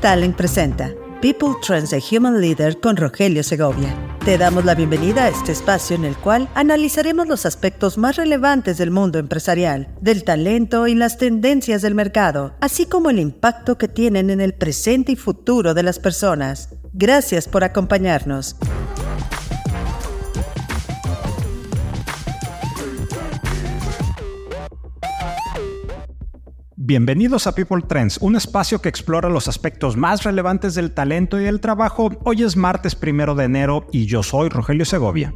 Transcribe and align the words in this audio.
Talent 0.00 0.34
presenta 0.34 0.94
People 1.20 1.56
Trends 1.60 1.92
a 1.92 1.98
Human 1.98 2.40
Leader 2.40 2.80
con 2.80 2.96
Rogelio 2.96 3.42
Segovia. 3.42 3.94
Te 4.24 4.38
damos 4.38 4.64
la 4.64 4.74
bienvenida 4.74 5.24
a 5.24 5.28
este 5.28 5.52
espacio 5.52 5.94
en 5.94 6.06
el 6.06 6.16
cual 6.16 6.48
analizaremos 6.54 7.28
los 7.28 7.44
aspectos 7.44 7.98
más 7.98 8.16
relevantes 8.16 8.78
del 8.78 8.90
mundo 8.90 9.18
empresarial, 9.18 9.88
del 10.00 10.24
talento 10.24 10.86
y 10.86 10.94
las 10.94 11.18
tendencias 11.18 11.82
del 11.82 11.94
mercado, 11.94 12.54
así 12.62 12.86
como 12.86 13.10
el 13.10 13.18
impacto 13.18 13.76
que 13.76 13.88
tienen 13.88 14.30
en 14.30 14.40
el 14.40 14.54
presente 14.54 15.12
y 15.12 15.16
futuro 15.16 15.74
de 15.74 15.82
las 15.82 15.98
personas. 15.98 16.70
Gracias 16.94 17.46
por 17.46 17.62
acompañarnos. 17.62 18.56
Bienvenidos 26.90 27.46
a 27.46 27.54
People 27.54 27.82
Trends, 27.82 28.18
un 28.20 28.34
espacio 28.34 28.82
que 28.82 28.88
explora 28.88 29.28
los 29.28 29.46
aspectos 29.46 29.96
más 29.96 30.24
relevantes 30.24 30.74
del 30.74 30.90
talento 30.90 31.38
y 31.38 31.44
del 31.44 31.60
trabajo. 31.60 32.10
Hoy 32.24 32.42
es 32.42 32.56
martes 32.56 32.96
primero 32.96 33.36
de 33.36 33.44
enero 33.44 33.86
y 33.92 34.06
yo 34.06 34.24
soy 34.24 34.48
Rogelio 34.48 34.84
Segovia. 34.84 35.32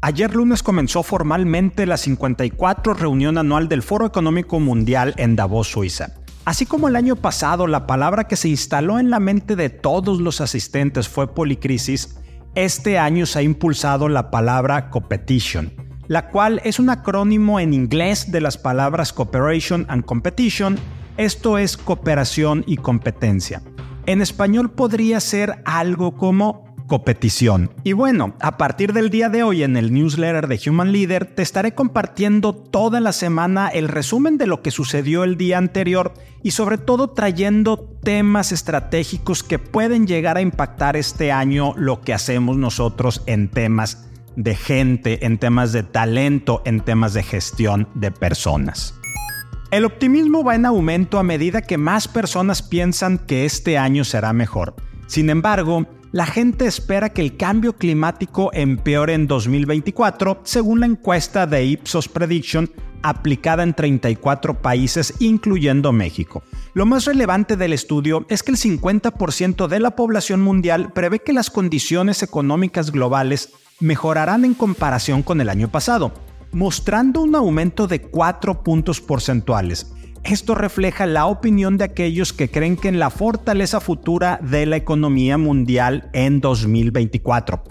Ayer 0.00 0.34
lunes 0.34 0.62
comenzó 0.62 1.02
formalmente 1.02 1.84
la 1.84 1.98
54 1.98 2.94
reunión 2.94 3.36
anual 3.36 3.68
del 3.68 3.82
Foro 3.82 4.06
Económico 4.06 4.58
Mundial 4.58 5.12
en 5.18 5.36
Davos, 5.36 5.68
Suiza. 5.68 6.14
Así 6.46 6.64
como 6.64 6.88
el 6.88 6.96
año 6.96 7.14
pasado 7.14 7.66
la 7.66 7.86
palabra 7.86 8.24
que 8.24 8.36
se 8.36 8.48
instaló 8.48 8.98
en 8.98 9.10
la 9.10 9.20
mente 9.20 9.56
de 9.56 9.68
todos 9.68 10.18
los 10.18 10.40
asistentes 10.40 11.10
fue 11.10 11.34
policrisis, 11.34 12.16
este 12.54 12.98
año 12.98 13.26
se 13.26 13.40
ha 13.40 13.42
impulsado 13.42 14.08
la 14.08 14.30
palabra 14.30 14.88
competition 14.88 15.89
la 16.10 16.26
cual 16.26 16.60
es 16.64 16.80
un 16.80 16.90
acrónimo 16.90 17.60
en 17.60 17.72
inglés 17.72 18.32
de 18.32 18.40
las 18.40 18.58
palabras 18.58 19.12
cooperation 19.12 19.86
and 19.88 20.04
competition, 20.04 20.76
esto 21.16 21.56
es 21.56 21.76
cooperación 21.76 22.64
y 22.66 22.78
competencia. 22.78 23.62
En 24.06 24.20
español 24.20 24.72
podría 24.72 25.20
ser 25.20 25.62
algo 25.64 26.16
como 26.16 26.74
competición. 26.88 27.70
Y 27.84 27.92
bueno, 27.92 28.34
a 28.40 28.56
partir 28.56 28.92
del 28.92 29.10
día 29.10 29.28
de 29.28 29.44
hoy 29.44 29.62
en 29.62 29.76
el 29.76 29.92
newsletter 29.92 30.48
de 30.48 30.60
Human 30.68 30.90
Leader 30.90 31.26
te 31.26 31.42
estaré 31.42 31.76
compartiendo 31.76 32.56
toda 32.56 32.98
la 32.98 33.12
semana 33.12 33.68
el 33.68 33.86
resumen 33.86 34.36
de 34.36 34.48
lo 34.48 34.62
que 34.62 34.72
sucedió 34.72 35.22
el 35.22 35.36
día 35.36 35.58
anterior 35.58 36.12
y 36.42 36.50
sobre 36.50 36.76
todo 36.76 37.10
trayendo 37.10 37.88
temas 38.02 38.50
estratégicos 38.50 39.44
que 39.44 39.60
pueden 39.60 40.08
llegar 40.08 40.38
a 40.38 40.40
impactar 40.40 40.96
este 40.96 41.30
año 41.30 41.72
lo 41.76 42.00
que 42.00 42.14
hacemos 42.14 42.56
nosotros 42.56 43.22
en 43.26 43.48
temas 43.48 44.09
de 44.36 44.54
gente, 44.54 45.24
en 45.26 45.38
temas 45.38 45.72
de 45.72 45.82
talento, 45.82 46.62
en 46.64 46.80
temas 46.80 47.14
de 47.14 47.22
gestión 47.22 47.88
de 47.94 48.10
personas. 48.10 48.94
El 49.70 49.84
optimismo 49.84 50.42
va 50.42 50.56
en 50.56 50.66
aumento 50.66 51.18
a 51.18 51.22
medida 51.22 51.62
que 51.62 51.78
más 51.78 52.08
personas 52.08 52.62
piensan 52.62 53.18
que 53.18 53.44
este 53.44 53.78
año 53.78 54.04
será 54.04 54.32
mejor. 54.32 54.74
Sin 55.06 55.30
embargo, 55.30 55.86
la 56.12 56.26
gente 56.26 56.66
espera 56.66 57.10
que 57.10 57.22
el 57.22 57.36
cambio 57.36 57.74
climático 57.74 58.50
empeore 58.52 59.14
en 59.14 59.26
2024, 59.26 60.40
según 60.42 60.80
la 60.80 60.86
encuesta 60.86 61.46
de 61.46 61.64
Ipsos 61.64 62.08
Prediction 62.08 62.68
aplicada 63.02 63.62
en 63.62 63.74
34 63.74 64.60
países, 64.60 65.14
incluyendo 65.20 65.92
México. 65.92 66.42
Lo 66.74 66.84
más 66.84 67.04
relevante 67.04 67.56
del 67.56 67.72
estudio 67.72 68.26
es 68.28 68.42
que 68.42 68.50
el 68.50 68.58
50% 68.58 69.68
de 69.68 69.80
la 69.80 69.96
población 69.96 70.42
mundial 70.42 70.92
prevé 70.92 71.20
que 71.20 71.32
las 71.32 71.48
condiciones 71.48 72.22
económicas 72.22 72.90
globales 72.90 73.52
mejorarán 73.78 74.44
en 74.44 74.54
comparación 74.54 75.22
con 75.22 75.40
el 75.40 75.48
año 75.48 75.68
pasado, 75.68 76.12
mostrando 76.52 77.22
un 77.22 77.34
aumento 77.36 77.86
de 77.86 78.02
4 78.02 78.62
puntos 78.62 79.00
porcentuales. 79.00 79.92
Esto 80.24 80.54
refleja 80.54 81.06
la 81.06 81.26
opinión 81.26 81.78
de 81.78 81.84
aquellos 81.84 82.32
que 82.32 82.50
creen 82.50 82.76
que 82.76 82.88
en 82.88 82.98
la 82.98 83.10
fortaleza 83.10 83.80
futura 83.80 84.38
de 84.42 84.66
la 84.66 84.76
economía 84.76 85.38
mundial 85.38 86.10
en 86.12 86.40
2024. 86.40 87.62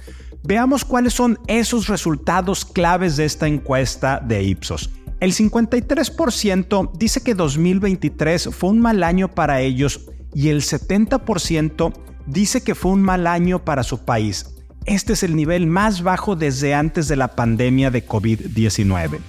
Veamos 0.43 0.83
cuáles 0.83 1.13
son 1.13 1.37
esos 1.47 1.87
resultados 1.87 2.65
claves 2.65 3.17
de 3.17 3.25
esta 3.25 3.47
encuesta 3.47 4.19
de 4.19 4.43
Ipsos. 4.43 4.89
El 5.19 5.33
53% 5.33 6.91
dice 6.97 7.21
que 7.21 7.35
2023 7.35 8.49
fue 8.51 8.69
un 8.69 8.79
mal 8.79 9.03
año 9.03 9.27
para 9.27 9.61
ellos 9.61 10.09
y 10.33 10.47
el 10.49 10.61
70% 10.61 11.93
dice 12.25 12.61
que 12.61 12.73
fue 12.73 12.91
un 12.91 13.01
mal 13.01 13.27
año 13.27 13.63
para 13.65 13.83
su 13.83 14.05
país. 14.05 14.55
Este 14.85 15.13
es 15.13 15.23
el 15.23 15.35
nivel 15.35 15.67
más 15.67 16.03
bajo 16.03 16.35
desde 16.35 16.73
antes 16.73 17.07
de 17.07 17.17
la 17.17 17.35
pandemia 17.35 17.91
de 17.91 18.07
COVID-19. 18.07 19.19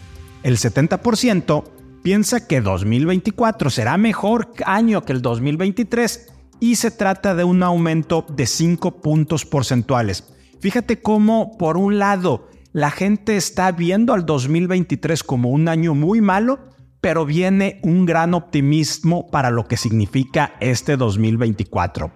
El 0.43 0.57
70% 0.57 1.65
piensa 2.03 2.47
que 2.47 2.61
2024 2.61 3.71
será 3.71 3.97
mejor 3.99 4.53
año 4.65 5.05
que 5.05 5.13
el 5.13 5.23
2023 5.23 6.29
y 6.61 6.77
se 6.77 6.91
trata 6.91 7.35
de 7.35 7.45
un 7.45 7.63
aumento 7.63 8.25
de 8.29 8.47
5 8.47 9.01
puntos 9.01 9.47
porcentuales. 9.47 10.33
Fíjate 10.61 11.01
cómo, 11.01 11.57
por 11.57 11.77
un 11.77 11.99
lado, 11.99 12.49
la 12.73 12.91
gente 12.91 13.37
está 13.37 13.73
viendo 13.73 14.13
al 14.13 14.27
2023 14.27 15.25
como 15.25 15.51
un 15.51 15.69
año 15.69 15.95
muy 15.95 16.21
malo, 16.21 16.61
pero 17.01 17.25
viene 17.25 17.81
un 17.83 18.05
gran 18.05 18.35
optimismo 18.35 19.29
para 19.31 19.51
lo 19.51 19.67
que 19.67 19.77
significa 19.77 20.55
este 20.61 20.97
2024. 20.97 22.13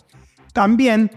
También 0.52 1.10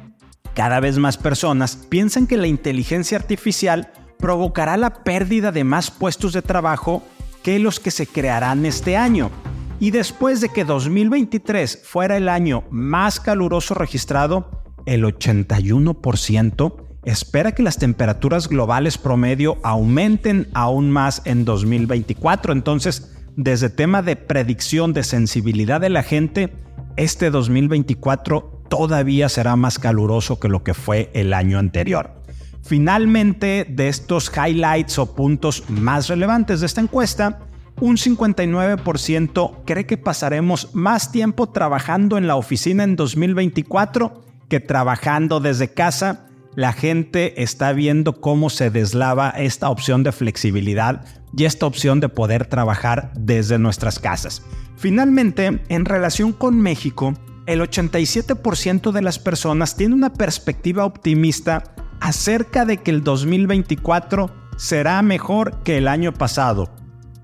cada 0.56 0.80
vez 0.80 0.98
más 0.98 1.18
personas 1.18 1.76
piensan 1.76 2.26
que 2.26 2.38
la 2.38 2.48
inteligencia 2.48 3.18
artificial 3.18 3.92
provocará 4.18 4.78
la 4.78 5.04
pérdida 5.04 5.52
de 5.52 5.64
más 5.64 5.92
puestos 5.92 6.34
de 6.34 6.42
trabajo 6.42 7.04
que 7.48 7.60
los 7.60 7.80
que 7.80 7.92
se 7.92 8.06
crearán 8.06 8.66
este 8.66 8.98
año. 8.98 9.32
Y 9.80 9.92
después 9.92 10.42
de 10.42 10.50
que 10.50 10.66
2023 10.66 11.80
fuera 11.82 12.18
el 12.18 12.28
año 12.28 12.66
más 12.72 13.22
caluroso 13.22 13.74
registrado, 13.74 14.66
el 14.86 15.06
81% 15.06 16.76
espera 17.06 17.54
que 17.54 17.64
las 17.64 17.78
temperaturas 17.78 18.50
globales 18.50 18.98
promedio 18.98 19.60
aumenten 19.64 20.50
aún 20.54 20.92
más 20.92 21.22
en 21.24 21.46
2024. 21.46 22.52
Entonces, 22.52 23.16
desde 23.38 23.70
tema 23.70 24.02
de 24.02 24.18
predicción 24.18 24.92
de 24.92 25.04
sensibilidad 25.04 25.80
de 25.80 25.90
la 25.90 26.04
gente, 26.04 26.54
este 26.98 27.30
2024 27.30 28.66
todavía 28.68 29.30
será 29.30 29.56
más 29.56 29.80
caluroso 29.80 30.38
que 30.38 30.50
lo 30.50 30.66
que 30.66 30.74
fue 30.74 31.10
el 31.14 31.32
año 31.32 31.60
anterior. 31.60 32.12
Finalmente, 32.68 33.66
de 33.70 33.88
estos 33.88 34.30
highlights 34.36 35.00
o 35.00 35.16
puntos 35.16 35.64
más 35.70 36.10
relevantes 36.10 36.60
de 36.60 36.66
esta 36.66 36.82
encuesta, 36.82 37.40
un 37.80 37.96
59% 37.96 39.64
cree 39.66 39.86
que 39.86 39.96
pasaremos 39.96 40.76
más 40.76 41.14
tiempo 41.14 41.48
trabajando 41.48 42.18
en 42.18 42.28
la 42.28 42.36
oficina 42.36 42.84
en 42.84 42.98
2024 42.98 44.22
que 44.50 44.60
trabajando 44.60 45.40
desde 45.40 45.74
casa. 45.74 46.26
La 46.56 46.74
gente 46.74 47.42
está 47.42 47.72
viendo 47.72 48.20
cómo 48.20 48.50
se 48.50 48.70
deslava 48.70 49.30
esta 49.30 49.70
opción 49.70 50.04
de 50.04 50.12
flexibilidad 50.12 51.06
y 51.38 51.46
esta 51.46 51.68
opción 51.68 52.02
de 52.02 52.10
poder 52.10 52.48
trabajar 52.48 53.14
desde 53.16 53.60
nuestras 53.60 53.98
casas. 53.98 54.44
Finalmente, 54.76 55.62
en 55.70 55.86
relación 55.86 56.34
con 56.34 56.60
México, 56.60 57.14
el 57.46 57.62
87% 57.62 58.92
de 58.92 59.02
las 59.02 59.20
personas 59.20 59.78
tiene 59.78 59.96
una 59.96 60.12
perspectiva 60.12 60.84
optimista 60.84 61.76
acerca 62.00 62.66
de 62.66 62.78
que 62.78 62.92
el 62.92 63.04
2024 63.04 64.30
será 64.58 65.02
mejor 65.02 65.64
que 65.64 65.78
el 65.78 65.88
año 65.88 66.14
pasado, 66.14 66.70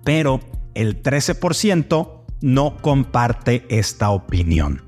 pero 0.03 0.39
el 0.73 1.01
13% 1.01 2.23
no 2.41 2.78
comparte 2.78 3.66
esta 3.69 4.09
opinión. 4.09 4.84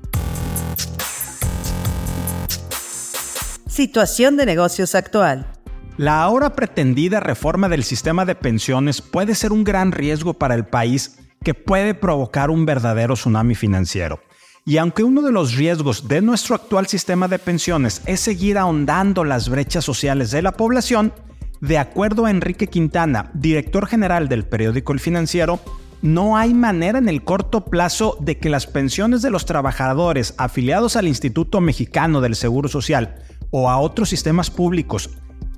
Situación 3.66 4.36
de 4.36 4.46
negocios 4.46 4.94
actual. 4.94 5.52
La 5.98 6.22
ahora 6.22 6.54
pretendida 6.54 7.20
reforma 7.20 7.68
del 7.68 7.82
sistema 7.82 8.24
de 8.24 8.34
pensiones 8.34 9.00
puede 9.00 9.34
ser 9.34 9.52
un 9.52 9.64
gran 9.64 9.92
riesgo 9.92 10.34
para 10.34 10.54
el 10.54 10.66
país 10.66 11.18
que 11.42 11.54
puede 11.54 11.94
provocar 11.94 12.50
un 12.50 12.66
verdadero 12.66 13.14
tsunami 13.14 13.54
financiero. 13.54 14.20
Y 14.68 14.78
aunque 14.78 15.04
uno 15.04 15.22
de 15.22 15.30
los 15.30 15.54
riesgos 15.54 16.08
de 16.08 16.20
nuestro 16.20 16.56
actual 16.56 16.88
sistema 16.88 17.28
de 17.28 17.38
pensiones 17.38 18.02
es 18.04 18.18
seguir 18.18 18.58
ahondando 18.58 19.22
las 19.22 19.48
brechas 19.48 19.84
sociales 19.84 20.32
de 20.32 20.42
la 20.42 20.50
población, 20.50 21.12
de 21.60 21.78
acuerdo 21.78 22.26
a 22.26 22.32
Enrique 22.32 22.66
Quintana, 22.66 23.30
director 23.32 23.86
general 23.86 24.28
del 24.28 24.44
periódico 24.44 24.92
El 24.92 24.98
Financiero, 24.98 25.60
no 26.02 26.36
hay 26.36 26.52
manera 26.52 26.98
en 26.98 27.08
el 27.08 27.22
corto 27.22 27.66
plazo 27.66 28.18
de 28.20 28.38
que 28.38 28.50
las 28.50 28.66
pensiones 28.66 29.22
de 29.22 29.30
los 29.30 29.46
trabajadores 29.46 30.34
afiliados 30.36 30.96
al 30.96 31.06
Instituto 31.06 31.60
Mexicano 31.60 32.20
del 32.20 32.34
Seguro 32.34 32.68
Social 32.68 33.22
o 33.52 33.70
a 33.70 33.78
otros 33.78 34.08
sistemas 34.08 34.50
públicos 34.50 35.10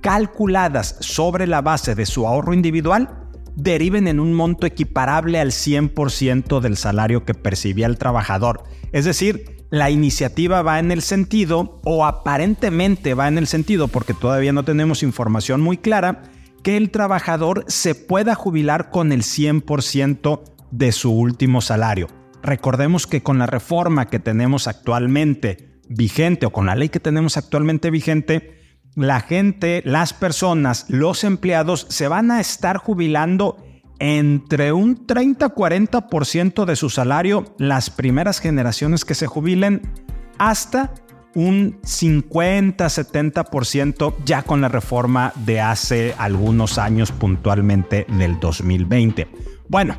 calculadas 0.03 0.97
sobre 1.01 1.47
la 1.47 1.63
base 1.63 1.95
de 1.95 2.05
su 2.05 2.27
ahorro 2.27 2.53
individual 2.53 3.18
deriven 3.59 4.07
en 4.07 4.21
un 4.21 4.35
monto 4.35 4.67
equiparable 4.67 5.41
al 5.41 5.51
100% 5.51 6.61
del 6.61 6.77
salario 6.77 7.25
que 7.25 7.35
percibía 7.35 7.87
el 7.87 7.99
trabajador. 7.99 8.63
Es 8.93 9.05
decir, 9.05 9.65
la 9.71 9.91
iniciativa 9.91 10.63
va 10.63 10.79
en 10.79 10.93
el 10.93 11.03
sentido, 11.03 11.81
o 11.85 12.07
aparentemente 12.07 13.15
va 13.15 13.27
en 13.27 13.37
el 13.37 13.49
sentido, 13.49 13.89
porque 13.89 14.15
todavía 14.15 14.53
no 14.53 14.65
tenemos 14.65 15.03
información 15.03 15.61
muy 15.61 15.77
clara, 15.77 16.23
que 16.63 16.77
el 16.77 16.91
trabajador 16.91 17.65
se 17.67 17.97
pueda 17.97 18.37
jubilar 18.37 18.91
con 18.91 19.11
el 19.11 19.23
100% 19.23 20.41
de 20.71 20.93
su 20.93 21.11
último 21.11 21.61
salario. 21.61 22.07
Recordemos 22.43 23.09
que 23.09 23.25
con 23.25 23.39
la 23.39 23.47
reforma 23.47 24.07
que 24.07 24.21
tenemos 24.21 24.69
actualmente 24.69 25.81
vigente 25.89 26.47
o 26.47 26.51
con 26.51 26.67
la 26.67 26.77
ley 26.77 26.91
que 26.91 27.01
tenemos 27.01 27.37
actualmente 27.37 27.91
vigente, 27.91 28.58
la 28.99 29.21
gente, 29.21 29.83
las 29.85 30.13
personas, 30.13 30.87
los 30.89 31.25
empleados 31.25 31.87
se 31.89 32.09
van 32.09 32.31
a 32.31 32.41
estar 32.41 32.77
jubilando 32.79 33.57
entre 34.01 34.73
un 34.73 35.07
30-40% 35.07 36.65
de 36.65 36.77
su 36.77 36.89
salario 36.91 37.55
las 37.59 37.91
primeras 37.91 38.41
generaciones 38.41 39.05
que 39.05 39.15
se 39.15 39.27
jubilen 39.27 39.83
hasta 40.39 40.93
un 41.35 41.79
50-70% 41.83 44.15
ya 44.25 44.43
con 44.43 44.61
la 44.61 44.69
reforma 44.69 45.33
de 45.45 45.61
hace 45.61 46.15
algunos 46.19 46.79
años 46.79 47.11
puntualmente 47.13 48.07
del 48.09 48.41
2020. 48.41 49.29
Bueno, 49.69 49.97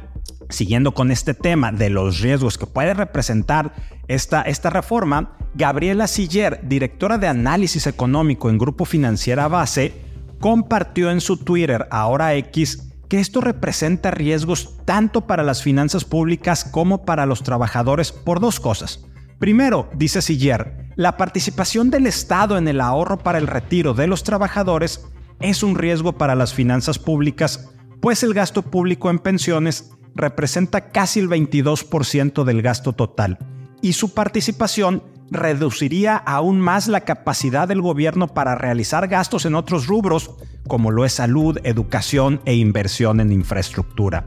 siguiendo 0.49 0.93
con 0.93 1.11
este 1.11 1.33
tema 1.33 1.71
de 1.71 1.89
los 1.89 2.19
riesgos 2.19 2.57
que 2.57 2.65
puede 2.65 2.93
representar 2.93 3.73
esta, 4.07 4.41
esta 4.41 4.69
reforma, 4.69 5.37
Gabriela 5.53 6.07
Siller, 6.07 6.61
directora 6.67 7.17
de 7.17 7.27
análisis 7.27 7.87
económico 7.87 8.49
en 8.49 8.57
Grupo 8.57 8.85
Financiera 8.85 9.47
Base, 9.47 9.93
compartió 10.39 11.11
en 11.11 11.21
su 11.21 11.37
Twitter, 11.37 11.87
ahora 11.91 12.33
X, 12.35 12.89
que 13.07 13.19
esto 13.19 13.41
representa 13.41 14.11
riesgos 14.11 14.77
tanto 14.85 15.27
para 15.27 15.43
las 15.43 15.63
finanzas 15.63 16.05
públicas 16.05 16.63
como 16.63 17.05
para 17.05 17.25
los 17.25 17.43
trabajadores 17.43 18.11
por 18.11 18.39
dos 18.39 18.59
cosas. 18.59 19.05
Primero, 19.39 19.89
dice 19.95 20.21
Siller, 20.21 20.89
la 20.95 21.17
participación 21.17 21.89
del 21.89 22.07
Estado 22.07 22.57
en 22.57 22.67
el 22.67 22.81
ahorro 22.81 23.17
para 23.17 23.37
el 23.37 23.47
retiro 23.47 23.93
de 23.93 24.07
los 24.07 24.23
trabajadores 24.23 25.05
es 25.39 25.63
un 25.63 25.75
riesgo 25.75 26.17
para 26.17 26.35
las 26.35 26.53
finanzas 26.53 26.99
públicas, 26.99 27.69
pues 28.01 28.23
el 28.23 28.33
gasto 28.33 28.61
público 28.61 29.09
en 29.09 29.19
pensiones 29.19 29.91
representa 30.15 30.89
casi 30.91 31.19
el 31.19 31.29
22% 31.29 32.43
del 32.43 32.61
gasto 32.61 32.93
total 32.93 33.37
y 33.81 33.93
su 33.93 34.13
participación 34.13 35.03
reduciría 35.31 36.15
aún 36.17 36.59
más 36.59 36.87
la 36.87 37.01
capacidad 37.01 37.67
del 37.67 37.81
gobierno 37.81 38.27
para 38.27 38.55
realizar 38.55 39.07
gastos 39.07 39.45
en 39.45 39.55
otros 39.55 39.87
rubros, 39.87 40.31
como 40.67 40.91
lo 40.91 41.05
es 41.05 41.13
salud, 41.13 41.59
educación 41.63 42.41
e 42.45 42.55
inversión 42.55 43.19
en 43.19 43.31
infraestructura. 43.31 44.25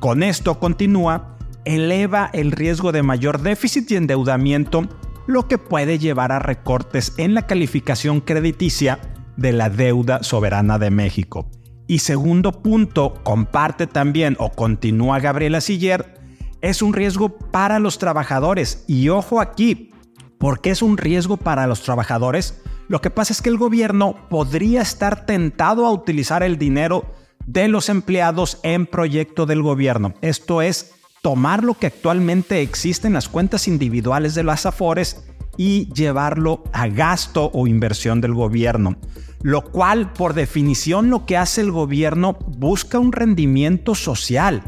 Con 0.00 0.22
esto 0.22 0.60
continúa, 0.60 1.36
eleva 1.64 2.30
el 2.32 2.52
riesgo 2.52 2.92
de 2.92 3.02
mayor 3.02 3.40
déficit 3.40 3.90
y 3.90 3.96
endeudamiento, 3.96 4.88
lo 5.26 5.48
que 5.48 5.58
puede 5.58 5.98
llevar 5.98 6.32
a 6.32 6.38
recortes 6.38 7.14
en 7.16 7.34
la 7.34 7.46
calificación 7.46 8.20
crediticia 8.20 8.98
de 9.36 9.52
la 9.52 9.70
deuda 9.70 10.22
soberana 10.22 10.78
de 10.78 10.90
México. 10.90 11.50
Y 11.86 11.98
segundo 11.98 12.62
punto, 12.62 13.14
comparte 13.22 13.86
también 13.86 14.36
o 14.38 14.50
continúa 14.50 15.20
Gabriela 15.20 15.60
Siller, 15.60 16.18
es 16.62 16.80
un 16.80 16.94
riesgo 16.94 17.28
para 17.28 17.78
los 17.78 17.98
trabajadores. 17.98 18.84
Y 18.88 19.10
ojo 19.10 19.40
aquí, 19.40 19.90
¿por 20.38 20.60
qué 20.60 20.70
es 20.70 20.80
un 20.80 20.96
riesgo 20.96 21.36
para 21.36 21.66
los 21.66 21.82
trabajadores? 21.82 22.62
Lo 22.88 23.00
que 23.00 23.10
pasa 23.10 23.34
es 23.34 23.42
que 23.42 23.50
el 23.50 23.58
gobierno 23.58 24.16
podría 24.30 24.80
estar 24.80 25.26
tentado 25.26 25.86
a 25.86 25.92
utilizar 25.92 26.42
el 26.42 26.58
dinero 26.58 27.04
de 27.46 27.68
los 27.68 27.90
empleados 27.90 28.60
en 28.62 28.86
proyecto 28.86 29.44
del 29.44 29.62
gobierno. 29.62 30.14
Esto 30.22 30.62
es, 30.62 30.94
tomar 31.22 31.64
lo 31.64 31.74
que 31.74 31.88
actualmente 31.88 32.62
existe 32.62 33.08
en 33.08 33.14
las 33.14 33.28
cuentas 33.28 33.68
individuales 33.68 34.34
de 34.34 34.44
las 34.44 34.64
AFORES 34.64 35.26
y 35.58 35.92
llevarlo 35.92 36.64
a 36.72 36.88
gasto 36.88 37.50
o 37.52 37.66
inversión 37.66 38.22
del 38.22 38.32
gobierno 38.34 38.96
lo 39.44 39.62
cual 39.62 40.14
por 40.14 40.32
definición 40.32 41.10
lo 41.10 41.26
que 41.26 41.36
hace 41.36 41.60
el 41.60 41.70
gobierno 41.70 42.38
busca 42.56 42.98
un 42.98 43.12
rendimiento 43.12 43.94
social 43.94 44.62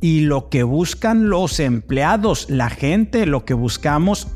y 0.00 0.20
lo 0.20 0.48
que 0.48 0.62
buscan 0.62 1.28
los 1.28 1.58
empleados, 1.58 2.48
la 2.48 2.70
gente, 2.70 3.26
lo 3.26 3.44
que 3.44 3.54
buscamos 3.54 4.28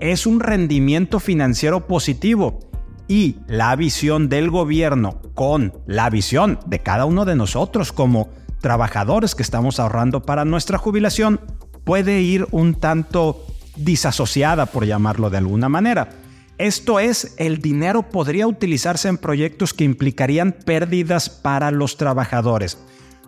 es 0.00 0.26
un 0.26 0.40
rendimiento 0.40 1.20
financiero 1.20 1.86
positivo 1.86 2.60
y 3.08 3.36
la 3.46 3.76
visión 3.76 4.30
del 4.30 4.48
gobierno 4.48 5.20
con 5.34 5.74
la 5.86 6.08
visión 6.08 6.58
de 6.64 6.78
cada 6.78 7.04
uno 7.04 7.26
de 7.26 7.36
nosotros 7.36 7.92
como 7.92 8.30
trabajadores 8.62 9.34
que 9.34 9.42
estamos 9.42 9.78
ahorrando 9.78 10.22
para 10.22 10.46
nuestra 10.46 10.78
jubilación 10.78 11.42
puede 11.84 12.22
ir 12.22 12.46
un 12.52 12.74
tanto 12.74 13.44
disasociada, 13.76 14.64
por 14.64 14.86
llamarlo 14.86 15.28
de 15.28 15.36
alguna 15.36 15.68
manera. 15.68 16.21
Esto 16.62 17.00
es, 17.00 17.34
el 17.38 17.58
dinero 17.58 18.08
podría 18.08 18.46
utilizarse 18.46 19.08
en 19.08 19.18
proyectos 19.18 19.74
que 19.74 19.82
implicarían 19.82 20.52
pérdidas 20.52 21.28
para 21.28 21.72
los 21.72 21.96
trabajadores. 21.96 22.78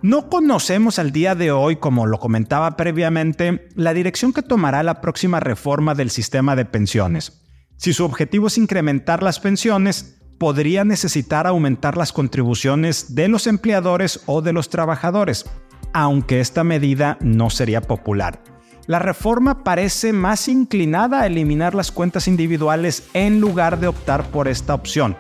No 0.03 0.31
conocemos 0.31 1.01
al 1.01 1.11
día 1.11 1.35
de 1.35 1.51
hoy, 1.51 1.75
como 1.75 2.07
lo 2.07 2.21
comentaba 2.21 2.77
previamente, 2.77 3.67
la 3.75 3.93
dirección 3.93 4.33
que 4.33 4.43
tomará 4.43 4.85
la 4.85 5.01
próxima 5.01 5.41
reforma 5.41 5.97
del 5.97 6.11
sistema 6.11 6.55
de 6.55 6.65
pensiones. 6.65 7.43
Si 7.77 7.93
su 7.93 8.05
objetivo 8.05 8.47
es 8.47 8.57
incrementar 8.57 9.25
las 9.25 9.41
pensiones, 9.41 10.17
podría 10.39 10.85
necesitar 10.85 11.49
aumentar 11.49 11.97
las 11.97 12.13
contribuciones 12.13 13.17
de 13.17 13.27
los 13.27 13.49
empleadores 13.49 14.21
o 14.27 14.43
de 14.43 14.53
los 14.53 14.71
trabajadores, 14.71 15.45
aunque 15.93 16.39
esta 16.39 16.63
medida 16.63 17.19
no 17.21 17.51
sería 17.51 17.81
popular. 17.81 18.54
La 18.87 18.99
reforma 18.99 19.65
parece 19.65 20.13
más 20.13 20.47
inclinada 20.47 21.23
a 21.23 21.27
eliminar 21.27 21.75
las 21.75 21.91
cuentas 21.91 22.29
individuales 22.29 23.09
en 23.15 23.41
lugar 23.41 23.81
de 23.81 23.87
optar 23.87 24.31
por 24.31 24.47
esta 24.47 24.75
opción. 24.75 25.17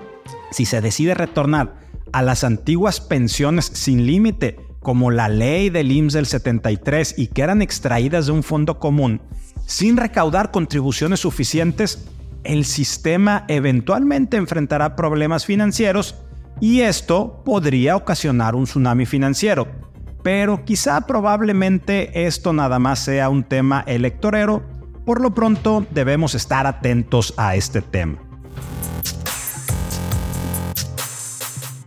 Si 0.50 0.66
se 0.66 0.82
decide 0.82 1.14
retornar 1.14 1.76
a 2.12 2.20
las 2.20 2.44
antiguas 2.44 3.00
pensiones 3.00 3.64
sin 3.64 4.06
límite, 4.06 4.58
como 4.80 5.10
la 5.10 5.30
ley 5.30 5.70
del 5.70 5.90
IMSS 5.90 6.12
del 6.12 6.26
73 6.26 7.14
y 7.16 7.28
que 7.28 7.40
eran 7.40 7.62
extraídas 7.62 8.26
de 8.26 8.32
un 8.32 8.42
fondo 8.42 8.78
común, 8.78 9.22
sin 9.64 9.96
recaudar 9.96 10.50
contribuciones 10.50 11.20
suficientes, 11.20 12.06
el 12.44 12.66
sistema 12.66 13.46
eventualmente 13.48 14.36
enfrentará 14.36 14.94
problemas 14.94 15.46
financieros 15.46 16.16
y 16.60 16.82
esto 16.82 17.42
podría 17.46 17.96
ocasionar 17.96 18.54
un 18.54 18.64
tsunami 18.64 19.06
financiero 19.06 19.83
pero 20.24 20.64
quizá 20.64 21.02
probablemente 21.02 22.26
esto 22.26 22.54
nada 22.54 22.78
más 22.78 22.98
sea 22.98 23.28
un 23.28 23.44
tema 23.44 23.84
electorero, 23.86 24.62
por 25.04 25.20
lo 25.20 25.34
pronto 25.34 25.86
debemos 25.90 26.34
estar 26.34 26.66
atentos 26.66 27.34
a 27.36 27.54
este 27.54 27.82
tema. 27.82 28.18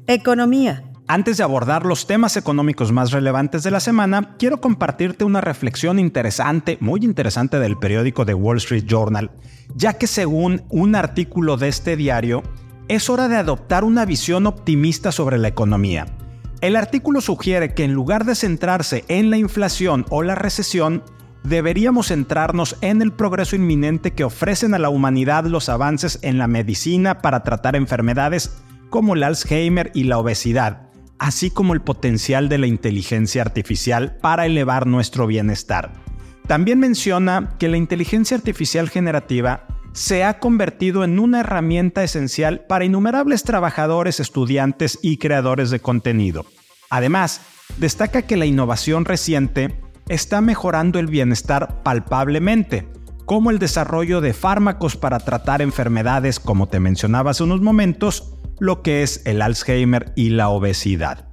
Economía. 0.06 0.84
Antes 1.08 1.38
de 1.38 1.44
abordar 1.44 1.86
los 1.86 2.06
temas 2.06 2.38
económicos 2.38 2.92
más 2.92 3.12
relevantes 3.12 3.64
de 3.64 3.72
la 3.72 3.80
semana, 3.80 4.36
quiero 4.38 4.62
compartirte 4.62 5.24
una 5.24 5.42
reflexión 5.42 5.98
interesante, 5.98 6.78
muy 6.80 7.00
interesante 7.04 7.58
del 7.60 7.78
periódico 7.78 8.24
The 8.26 8.36
Wall 8.36 8.58
Street 8.58 8.86
Journal, 8.86 9.32
ya 9.74 9.94
que 9.94 10.06
según 10.06 10.62
un 10.70 10.96
artículo 10.96 11.58
de 11.58 11.70
este 11.70 11.96
diario, 11.96 12.44
es 12.88 13.10
hora 13.10 13.30
de 13.30 13.38
adoptar 13.38 13.84
una 13.84 14.06
visión 14.06 14.46
optimista 14.46 15.12
sobre 15.12 15.40
la 15.40 15.48
economía 15.48 16.06
el 16.62 16.76
artículo 16.76 17.22
sugiere 17.22 17.74
que 17.74 17.84
en 17.84 17.94
lugar 17.94 18.26
de 18.26 18.36
centrarse 18.36 19.06
en 19.08 19.30
la 19.30 19.38
inflación 19.38 20.06
o 20.10 20.24
la 20.24 20.36
recesión, 20.36 21.04
deberíamos 21.44 22.08
centrarnos 22.08 22.78
en 22.82 23.02
el 23.02 23.14
progreso 23.14 23.56
inminente 23.56 24.12
que 24.12 24.24
ofrecen 24.24 24.74
a 24.74 24.80
la 24.80 24.90
humanidad 24.90 25.46
los 25.46 25.70
avances 25.70 26.20
en 26.24 26.38
la 26.38 26.48
medicina 26.48 27.22
para 27.22 27.44
tratar 27.44 27.76
enfermedades 27.76 28.58
como 28.90 29.14
el 29.14 29.24
Alzheimer 29.24 29.92
y 29.94 30.04
la 30.06 30.18
obesidad, 30.18 30.90
así 31.20 31.52
como 31.52 31.74
el 31.74 31.82
potencial 31.82 32.50
de 32.50 32.58
la 32.58 32.68
inteligencia 32.68 33.42
artificial 33.42 34.18
para 34.22 34.46
elevar 34.46 34.88
nuestro 34.88 35.28
bienestar. 35.28 35.94
También 36.48 36.80
menciona 36.80 37.56
que 37.60 37.68
la 37.68 37.78
inteligencia 37.78 38.38
artificial 38.38 38.90
generativa 38.90 39.68
se 39.98 40.24
ha 40.24 40.38
convertido 40.38 41.04
en 41.04 41.18
una 41.18 41.40
herramienta 41.40 42.04
esencial 42.04 42.64
para 42.70 42.86
innumerables 42.86 43.42
trabajadores, 43.42 44.20
estudiantes 44.20 45.00
y 45.02 45.18
creadores 45.18 45.72
de 45.72 45.80
contenido. 45.80 46.46
Además, 46.92 47.42
destaca 47.78 48.22
que 48.22 48.38
la 48.38 48.46
innovación 48.46 49.06
reciente 49.06 49.82
está 50.08 50.40
mejorando 50.40 51.00
el 51.00 51.08
bienestar 51.08 51.82
palpablemente, 51.82 52.88
como 53.26 53.50
el 53.50 53.58
desarrollo 53.58 54.22
de 54.22 54.36
fármacos 54.36 54.96
para 54.96 55.18
tratar 55.18 55.64
enfermedades 55.64 56.40
como 56.40 56.68
te 56.68 56.80
mencionaba 56.80 57.32
hace 57.32 57.44
unos 57.44 57.62
momentos, 57.62 58.36
lo 58.60 58.84
que 58.84 59.02
es 59.02 59.24
el 59.26 59.42
Alzheimer 59.42 60.14
y 60.16 60.30
la 60.30 60.50
obesidad. 60.50 61.28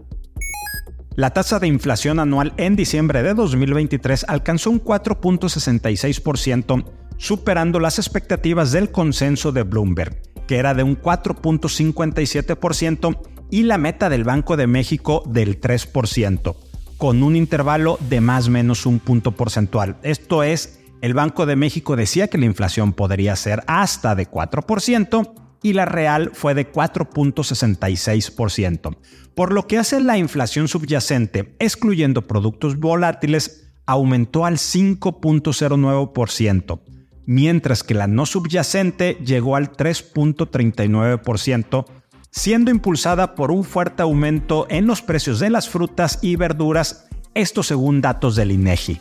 La 1.17 1.31
tasa 1.31 1.61
de 1.61 1.69
inflación 1.69 2.19
anual 2.19 2.55
en 2.57 2.77
diciembre 2.77 3.23
de 3.23 3.35
2023 3.35 4.25
alcanzó 4.27 4.71
un 4.71 4.83
4.66%, 4.83 6.85
superando 7.17 7.81
las 7.81 7.99
expectativas 7.99 8.73
del 8.73 8.91
consenso 8.91 9.53
de 9.53 9.63
Bloomberg, 9.63 10.21
que 10.47 10.57
era 10.57 10.75
de 10.75 10.83
un 10.83 11.01
4.57%, 11.01 13.19
y 13.51 13.63
la 13.63 13.79
meta 13.79 14.09
del 14.09 14.25
Banco 14.25 14.57
de 14.57 14.67
México 14.67 15.23
del 15.27 15.61
3%, 15.61 16.57
con 16.97 17.23
un 17.23 17.37
intervalo 17.37 17.99
de 18.09 18.21
más 18.21 18.49
o 18.49 18.51
menos 18.51 18.85
un 18.87 18.99
punto 18.99 19.31
porcentual. 19.33 19.99
Esto 20.03 20.43
es, 20.43 20.81
el 21.03 21.13
Banco 21.15 21.47
de 21.47 21.55
México 21.57 21.97
decía 21.97 22.29
que 22.29 22.39
la 22.39 22.47
inflación 22.47 22.93
podría 22.93 23.37
ser 23.37 23.63
hasta 23.67 24.15
de 24.15 24.29
4% 24.29 25.33
y 25.63 25.75
la 25.75 25.85
real 25.85 26.31
fue 26.35 26.55
de 26.55 26.71
4.66%, 26.71 28.97
por 29.35 29.53
lo 29.53 29.67
que 29.67 29.79
hace 29.79 30.01
la 30.01 30.19
inflación 30.19 30.69
subyacente, 30.69 31.57
excluyendo 31.59 32.27
productos 32.27 32.79
volátiles, 32.79 33.73
aumentó 33.87 34.47
al 34.47 34.57
5.09%, 34.57 36.81
mientras 37.27 37.83
que 37.83 37.95
la 37.95 38.07
no 38.07 38.27
subyacente 38.27 39.19
llegó 39.25 39.57
al 39.57 39.73
3.39%, 39.73 41.87
siendo 42.31 42.71
impulsada 42.71 43.35
por 43.35 43.51
un 43.51 43.65
fuerte 43.65 44.03
aumento 44.03 44.67
en 44.69 44.87
los 44.87 45.03
precios 45.03 45.41
de 45.41 45.51
las 45.51 45.69
frutas 45.69 46.19
y 46.23 46.37
verduras, 46.37 47.09
esto 47.35 47.63
según 47.63 48.01
datos 48.01 48.37
del 48.37 48.53
INEGI. 48.53 49.01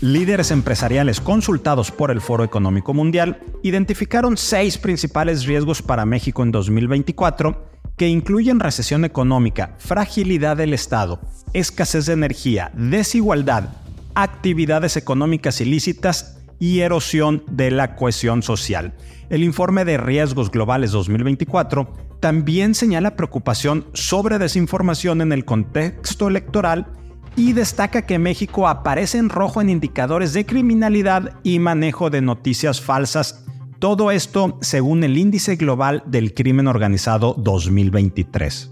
Líderes 0.00 0.50
empresariales 0.50 1.20
consultados 1.20 1.90
por 1.90 2.10
el 2.10 2.20
Foro 2.20 2.44
Económico 2.44 2.92
Mundial 2.92 3.40
identificaron 3.62 4.36
seis 4.36 4.76
principales 4.76 5.46
riesgos 5.46 5.82
para 5.82 6.04
México 6.04 6.42
en 6.42 6.50
2024 6.50 7.74
que 7.96 8.08
incluyen 8.08 8.60
recesión 8.60 9.04
económica, 9.04 9.76
fragilidad 9.78 10.56
del 10.56 10.74
Estado, 10.74 11.20
escasez 11.52 12.06
de 12.06 12.12
energía, 12.12 12.72
desigualdad, 12.74 13.70
actividades 14.14 14.96
económicas 14.96 15.60
ilícitas 15.60 16.33
y 16.58 16.80
erosión 16.80 17.42
de 17.50 17.70
la 17.70 17.96
cohesión 17.96 18.42
social. 18.42 18.94
El 19.30 19.42
informe 19.42 19.84
de 19.84 19.96
riesgos 19.96 20.50
globales 20.50 20.92
2024 20.92 21.92
también 22.20 22.74
señala 22.74 23.16
preocupación 23.16 23.86
sobre 23.92 24.38
desinformación 24.38 25.20
en 25.20 25.32
el 25.32 25.44
contexto 25.44 26.28
electoral 26.28 26.86
y 27.36 27.52
destaca 27.52 28.06
que 28.06 28.18
México 28.18 28.68
aparece 28.68 29.18
en 29.18 29.28
rojo 29.28 29.60
en 29.60 29.70
indicadores 29.70 30.32
de 30.32 30.46
criminalidad 30.46 31.38
y 31.42 31.58
manejo 31.58 32.10
de 32.10 32.22
noticias 32.22 32.80
falsas. 32.80 33.44
Todo 33.78 34.10
esto 34.10 34.58
según 34.62 35.04
el 35.04 35.18
Índice 35.18 35.56
Global 35.56 36.02
del 36.06 36.32
Crimen 36.32 36.68
Organizado 36.68 37.34
2023. 37.36 38.70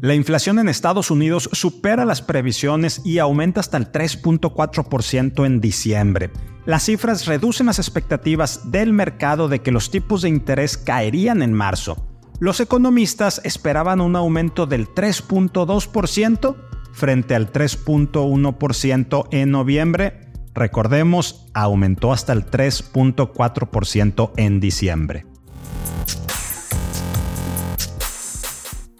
La 0.00 0.14
inflación 0.14 0.58
en 0.58 0.68
Estados 0.68 1.10
Unidos 1.10 1.48
supera 1.52 2.04
las 2.04 2.20
previsiones 2.20 3.00
y 3.04 3.18
aumenta 3.18 3.60
hasta 3.60 3.76
el 3.76 3.90
3.4% 3.90 5.46
en 5.46 5.60
diciembre. 5.60 6.30
Las 6.66 6.84
cifras 6.84 7.26
reducen 7.26 7.66
las 7.66 7.78
expectativas 7.78 8.70
del 8.70 8.92
mercado 8.92 9.48
de 9.48 9.60
que 9.60 9.70
los 9.70 9.90
tipos 9.90 10.22
de 10.22 10.30
interés 10.30 10.76
caerían 10.76 11.42
en 11.42 11.52
marzo. 11.52 12.06
Los 12.40 12.60
economistas 12.60 13.40
esperaban 13.44 14.00
un 14.00 14.16
aumento 14.16 14.66
del 14.66 14.88
3.2% 14.88 16.56
frente 16.92 17.34
al 17.34 17.52
3.1% 17.52 19.28
en 19.30 19.50
noviembre. 19.50 20.28
Recordemos, 20.54 21.46
aumentó 21.54 22.12
hasta 22.12 22.32
el 22.32 22.46
3.4% 22.46 24.32
en 24.36 24.60
diciembre. 24.60 25.26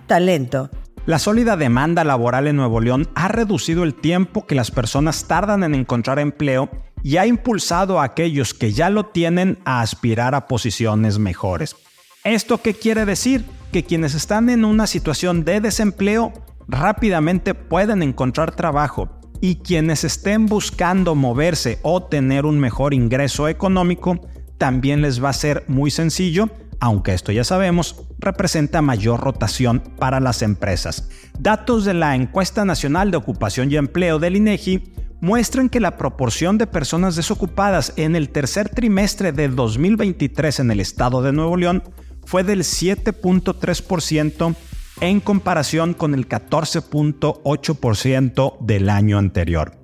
Talento. 0.07 0.71
La 1.07 1.19
sólida 1.19 1.59
demanda 1.59 2.03
laboral 2.03 2.47
en 2.47 2.57
Nuevo 2.57 2.81
León 2.81 3.11
ha 3.15 3.29
reducido 3.29 3.85
el 3.85 3.95
tiempo 3.95 4.47
que 4.47 4.55
las 4.55 4.71
personas 4.71 5.27
tardan 5.29 5.63
en 5.63 5.75
encontrar 5.75 6.19
empleo 6.19 6.71
y 7.03 7.19
ha 7.19 7.27
impulsado 7.27 8.01
a 8.01 8.05
aquellos 8.05 8.55
que 8.55 8.73
ya 8.73 8.89
lo 8.89 9.05
tienen 9.05 9.59
a 9.67 9.83
aspirar 9.83 10.35
a 10.35 10.47
posiciones 10.47 11.19
mejores. 11.19 11.77
¿Esto 12.25 12.63
qué 12.63 12.73
quiere 12.73 13.05
decir? 13.05 13.45
Que 13.71 13.85
quienes 13.85 14.15
están 14.15 14.49
en 14.49 14.65
una 14.65 14.87
situación 14.87 15.45
de 15.45 15.61
desempleo 15.61 16.33
rápidamente 16.69 17.53
pueden 17.53 18.03
encontrar 18.03 18.57
trabajo 18.57 19.11
y 19.43 19.57
quienes 19.57 20.05
estén 20.05 20.47
buscando 20.47 21.15
moverse 21.15 21.81
o 21.83 22.03
tener 22.03 22.47
un 22.47 22.59
mejor 22.59 22.95
ingreso 22.95 23.49
económico, 23.49 24.27
también 24.57 25.03
les 25.03 25.23
va 25.23 25.29
a 25.29 25.35
ser 25.35 25.65
muy 25.69 25.91
sencillo, 25.91 26.49
aunque 26.81 27.15
esto 27.15 27.33
ya 27.33 27.45
sabemos, 27.45 28.05
representa 28.19 28.83
mayor 28.83 29.21
rotación 29.21 29.81
para 29.99 30.21
las 30.21 30.43
empresas. 30.43 31.09
Datos 31.39 31.85
de 31.85 31.95
la 31.95 32.15
Encuesta 32.15 32.65
Nacional 32.65 33.11
de 33.11 33.17
Ocupación 33.17 33.71
y 33.71 33.77
Empleo 33.77 34.19
del 34.19 34.37
INEGI 34.37 34.93
muestran 35.21 35.69
que 35.69 35.81
la 35.81 35.97
proporción 35.97 36.59
de 36.59 36.67
personas 36.67 37.17
desocupadas 37.17 37.93
en 37.97 38.17
el 38.17 38.29
tercer 38.29 38.69
trimestre 38.69 39.33
de 39.33 39.49
2023 39.49 40.61
en 40.61 40.71
el 40.71 40.81
estado 40.81 41.23
de 41.23 41.33
Nuevo 41.33 41.57
León 41.57 41.83
fue 42.27 42.45
del 42.45 42.61
7.3% 42.61 44.55
en 45.01 45.21
comparación 45.21 45.95
con 45.95 46.15
el 46.15 46.29
14.8% 46.29 48.59
del 48.61 48.91
año 48.91 49.19
anterior. 49.19 49.77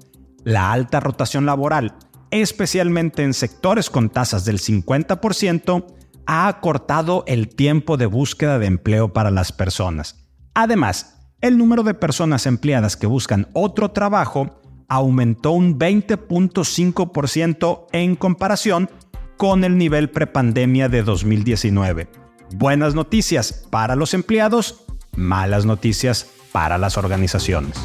La 0.44 0.72
alta 0.72 1.00
rotación 1.00 1.46
laboral, 1.46 1.94
especialmente 2.30 3.22
en 3.22 3.32
sectores 3.34 3.90
con 3.90 4.10
tasas 4.10 4.44
del 4.44 4.58
50%, 4.58 5.84
ha 6.32 6.46
acortado 6.46 7.24
el 7.26 7.48
tiempo 7.48 7.96
de 7.96 8.06
búsqueda 8.06 8.60
de 8.60 8.66
empleo 8.66 9.12
para 9.12 9.32
las 9.32 9.50
personas. 9.50 10.28
Además, 10.54 11.16
el 11.40 11.58
número 11.58 11.82
de 11.82 11.94
personas 11.94 12.46
empleadas 12.46 12.96
que 12.96 13.08
buscan 13.08 13.48
otro 13.52 13.90
trabajo 13.90 14.60
aumentó 14.88 15.50
un 15.50 15.76
20.5% 15.76 17.86
en 17.90 18.14
comparación 18.14 18.88
con 19.36 19.64
el 19.64 19.76
nivel 19.76 20.10
prepandemia 20.10 20.88
de 20.88 21.02
2019. 21.02 22.08
Buenas 22.54 22.94
noticias 22.94 23.66
para 23.68 23.96
los 23.96 24.14
empleados 24.14 24.84
malas 25.16 25.66
noticias 25.66 26.30
para 26.52 26.78
las 26.78 26.96
organizaciones. 26.96 27.76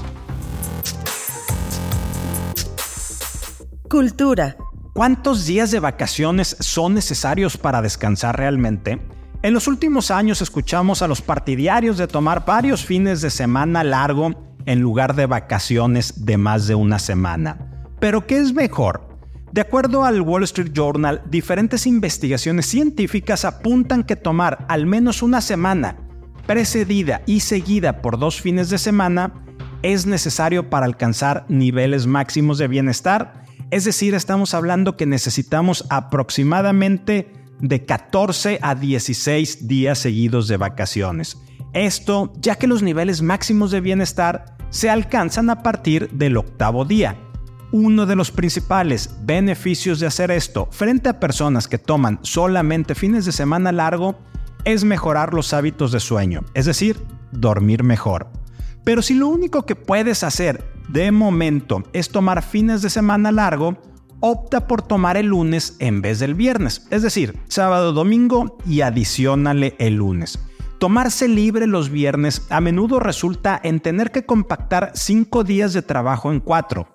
Cultura. 3.90 4.56
¿Cuántos 4.96 5.46
días 5.46 5.72
de 5.72 5.82
vacaciones 5.82 6.56
son 6.62 6.94
necesarios 6.94 7.58
para 7.58 7.82
descansar 7.82 8.38
realmente? 8.38 9.02
En 9.42 9.54
los 9.54 9.68
últimos 9.68 10.10
años 10.10 10.42
escuchamos 10.42 11.02
a 11.02 11.10
los 11.10 11.22
partidarios 11.22 11.98
de 11.98 12.08
tomar 12.08 12.46
varios 12.46 12.86
fines 12.86 13.20
de 13.20 13.30
semana 13.30 13.84
largo 13.84 14.32
en 14.66 14.80
lugar 14.80 15.14
de 15.14 15.26
vacaciones 15.26 16.26
de 16.26 16.38
más 16.38 16.68
de 16.68 16.76
una 16.76 16.98
semana. 17.00 17.86
Pero 18.00 18.26
¿qué 18.26 18.38
es 18.38 18.54
mejor? 18.54 19.10
De 19.52 19.60
acuerdo 19.60 20.06
al 20.06 20.22
Wall 20.22 20.44
Street 20.44 20.72
Journal, 20.72 21.24
diferentes 21.30 21.86
investigaciones 21.86 22.66
científicas 22.66 23.44
apuntan 23.44 24.02
que 24.02 24.16
tomar 24.16 24.66
al 24.70 24.86
menos 24.86 25.22
una 25.22 25.42
semana 25.42 25.98
precedida 26.48 27.22
y 27.26 27.42
seguida 27.42 28.02
por 28.02 28.18
dos 28.18 28.40
fines 28.40 28.70
de 28.70 28.78
semana, 28.78 29.44
es 29.82 30.06
necesario 30.06 30.70
para 30.70 30.86
alcanzar 30.86 31.46
niveles 31.50 32.08
máximos 32.08 32.60
de 32.60 32.70
bienestar. 32.70 33.45
Es 33.76 33.84
decir, 33.84 34.16
estamos 34.16 34.54
hablando 34.54 34.96
que 34.96 35.06
necesitamos 35.06 35.86
aproximadamente 35.90 37.34
de 37.60 37.86
14 37.86 38.60
a 38.62 38.74
16 38.74 39.68
días 39.68 40.00
seguidos 40.00 40.48
de 40.48 40.56
vacaciones. 40.56 41.38
Esto 41.74 42.32
ya 42.38 42.56
que 42.56 42.68
los 42.68 42.82
niveles 42.84 43.22
máximos 43.22 43.72
de 43.72 43.82
bienestar 43.82 44.56
se 44.70 44.90
alcanzan 44.90 45.50
a 45.50 45.62
partir 45.62 46.10
del 46.12 46.38
octavo 46.38 46.86
día. 46.86 47.18
Uno 47.74 48.06
de 48.06 48.16
los 48.16 48.32
principales 48.32 49.10
beneficios 49.24 50.00
de 50.00 50.08
hacer 50.08 50.32
esto 50.32 50.70
frente 50.72 51.10
a 51.10 51.20
personas 51.20 51.68
que 51.68 51.78
toman 51.78 52.20
solamente 52.22 52.96
fines 52.96 53.26
de 53.26 53.34
semana 53.34 53.74
largo 53.74 54.18
es 54.64 54.86
mejorar 54.86 55.34
los 55.34 55.52
hábitos 55.52 55.92
de 55.92 56.00
sueño, 56.00 56.46
es 56.54 56.66
decir, 56.66 56.98
dormir 57.34 57.84
mejor. 57.84 58.30
Pero 58.86 59.02
si 59.02 59.16
lo 59.16 59.28
único 59.28 59.66
que 59.66 59.76
puedes 59.76 60.24
hacer 60.24 60.64
de 60.88 61.12
momento 61.12 61.84
es 61.94 62.10
tomar 62.10 62.44
fines 62.44 62.82
de 62.82 62.90
semana 62.90 63.32
largo, 63.32 63.78
opta 64.20 64.68
por 64.68 64.82
tomar 64.82 65.18
el 65.18 65.28
lunes 65.28 65.76
en 65.80 66.02
vez 66.02 66.20
del 66.20 66.36
viernes, 66.36 66.88
es 66.90 67.02
decir, 67.02 67.38
sábado, 67.48 67.94
domingo 67.94 68.58
y 68.66 68.82
adicionale 68.82 69.76
el 69.80 69.96
lunes. 69.96 70.40
Tomarse 70.80 71.28
libre 71.28 71.68
los 71.68 71.90
viernes 71.90 72.46
a 72.50 72.60
menudo 72.60 73.00
resulta 73.00 73.60
en 73.64 73.80
tener 73.80 74.12
que 74.12 74.26
compactar 74.26 74.92
5 74.94 75.44
días 75.44 75.74
de 75.74 75.82
trabajo 75.82 76.32
en 76.32 76.40
4. 76.40 76.88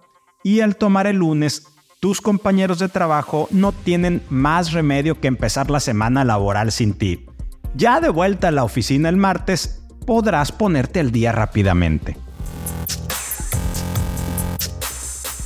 Y 0.44 0.60
al 0.60 0.76
tomar 0.76 1.06
el 1.06 1.16
lunes, 1.16 1.66
tus 1.98 2.20
compañeros 2.20 2.78
de 2.78 2.88
trabajo 2.88 3.48
no 3.50 3.72
tienen 3.72 4.22
más 4.28 4.72
remedio 4.72 5.18
que 5.20 5.28
empezar 5.28 5.70
la 5.70 5.80
semana 5.80 6.24
laboral 6.24 6.72
sin 6.72 6.94
ti. 6.94 7.26
Ya 7.74 8.00
de 8.00 8.10
vuelta 8.10 8.48
a 8.48 8.52
la 8.52 8.64
oficina 8.64 9.08
el 9.08 9.16
martes, 9.16 9.82
podrás 10.06 10.52
ponerte 10.52 11.00
al 11.00 11.10
día 11.10 11.32
rápidamente. 11.32 12.16